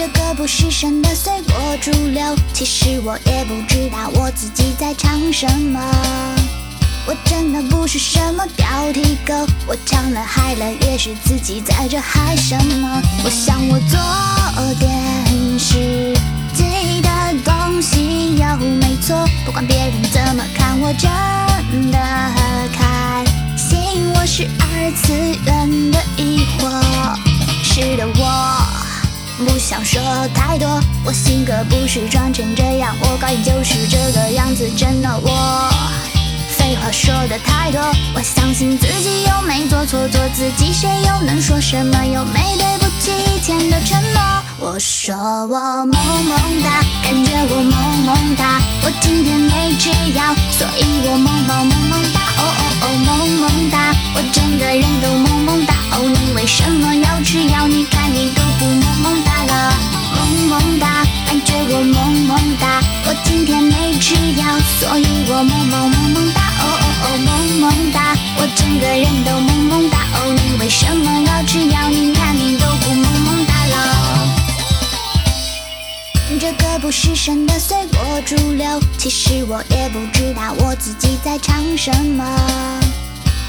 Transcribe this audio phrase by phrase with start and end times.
[0.00, 5.78] 这个不是神的随波逐流，其实我也不知道我自己在唱什么。
[7.06, 9.34] 我真的不是什么标题狗，
[9.66, 13.02] 我唱了嗨了也是自己在这嗨什么。
[13.22, 16.14] 我想我做点实
[16.54, 17.10] 际的
[17.44, 21.98] 东西有没错，不管别人怎么看，我真的
[22.72, 23.22] 开
[23.54, 23.78] 心。
[24.14, 25.12] 我是二次
[25.44, 26.70] 元的疑惑，
[27.62, 28.59] 是的我
[29.46, 30.00] 不想说
[30.34, 30.68] 太多，
[31.04, 35.70] 我性格不是装成这样，我高音就是这个样子，真的我。
[36.58, 37.80] 废话说的太多，
[38.14, 42.04] 我相信自己又没做错，做自己，谁又能说什么？
[42.04, 44.20] 又没对不起以前的承诺。
[44.58, 48.19] 我说我萌萌哒，感觉我萌萌
[65.42, 66.40] 萌萌萌萌哒。
[66.60, 67.28] 哦哦哦，萌
[67.60, 69.98] 萌哒，我整个人都萌萌哒。
[70.14, 71.88] 哦，你为什么要吃药？
[71.88, 73.76] 你看你都不萌萌哒了。
[76.40, 82.24] 这个不是神的随波逐流，其实我也不知道我自己在唱什么。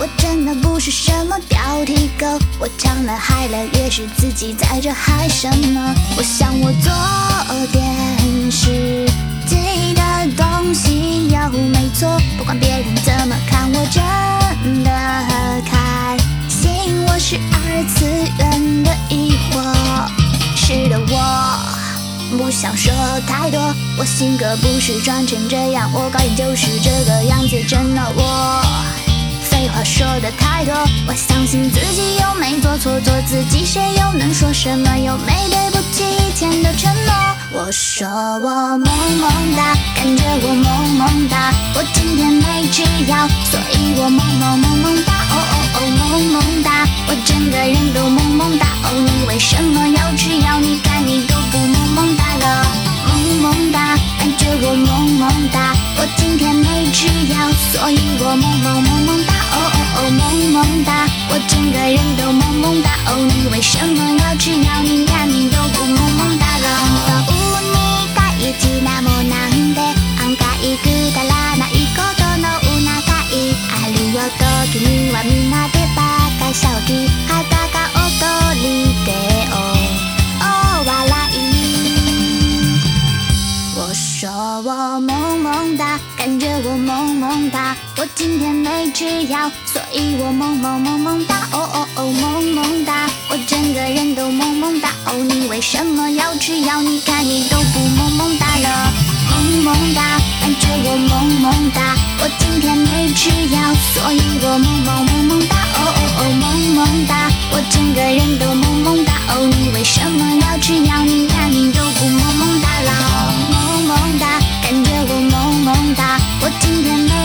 [0.00, 2.26] 我真的不是什么标题狗，
[2.60, 5.94] 我唱了嗨了也是自己在这嗨什么。
[6.16, 6.92] 我想我做
[7.72, 9.10] 点实
[9.46, 10.00] 际的
[10.36, 11.07] 东西
[11.50, 14.90] 没错，不管别人怎么看，我真的
[15.64, 16.16] 开
[16.48, 17.04] 心。
[17.06, 18.04] 我是二次
[18.38, 19.62] 元的疑惑，
[20.56, 21.16] 是的我。
[22.36, 22.92] 不想说
[23.26, 28.62] 太多，我性格不是装成这样，我高音就是这个样子，真的我。
[29.50, 30.74] 废话说的太多，
[31.06, 34.98] 我相信自己又没做错，做自己，谁又能说什么？
[34.98, 36.97] 又没对不起以前的承诺。
[37.68, 38.48] 我说我
[38.78, 38.88] 萌
[39.20, 45.12] 萌哒，感觉我萌萌哒，我今天没吃药，所以我萌萌萌萌哒。
[45.12, 48.64] 哦哦哦，萌萌哒，我整个人都萌萌哒。
[48.84, 50.58] 哦，你为什么要吃药？
[50.60, 52.64] 你看你都不萌萌哒了，
[53.06, 59.34] 萌萌哒，感觉我萌萌哒，我今天没吃药，所以我萌萌萌萌哒。
[59.52, 62.88] 哦哦哦，萌萌哒，我整个人都萌萌哒。
[63.08, 64.80] 哦，你为什么要吃药？
[64.82, 64.97] 你
[85.08, 91.48] 萌萌哒，感觉我萌萌哒，我今天没吃药，所以我萌萌萌萌哒。
[91.50, 94.90] 哦哦哦，萌萌哒，我整个人都萌萌哒。
[95.06, 96.82] 哦，你为什么要吃药？
[96.82, 98.92] 你看你都不萌萌哒了，
[99.30, 105.56] 萌萌哒，感觉我萌萌哒，我今天没吃药，所以我萌萌萌萌哒。
[105.56, 106.44] 哦哦哦，萌
[106.76, 109.14] 萌哒，我整个人都萌萌哒。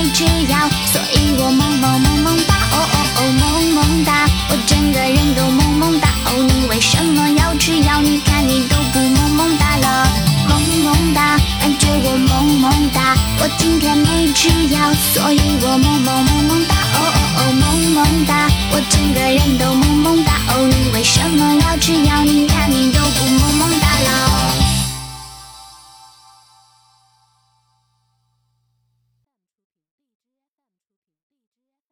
[0.04, 8.02] 没吃药，所以我萌萌萌萌哒，哦哦哦萌萌哒，我整个人都萌萌哒，哦你为什么要吃药？
[8.02, 10.06] 你看你都不萌萌哒了，
[10.50, 17.64] 萌萌哒，感觉我萌萌哒，我今天没吃药，所以我萌萌萌萌哒，哦哦哦萌
[17.94, 22.22] 萌哒，我整个人都萌萌哒，哦你为什么要吃药？
[22.26, 24.13] 你看你都不萌萌哒了。